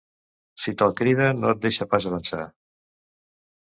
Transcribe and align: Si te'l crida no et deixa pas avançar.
Si 0.63 0.73
te'l 0.79 0.95
crida 1.03 1.29
no 1.43 1.53
et 1.53 1.63
deixa 1.69 1.89
pas 1.95 2.11
avançar. 2.13 2.45